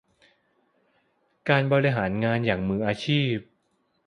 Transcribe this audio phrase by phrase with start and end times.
[1.49, 3.35] การบริหารงานอย่างมืออาชีพ